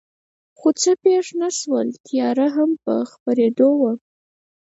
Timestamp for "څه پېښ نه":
0.81-1.49